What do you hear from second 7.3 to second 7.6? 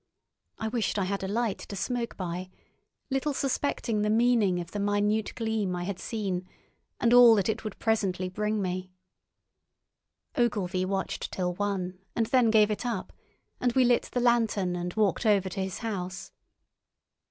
that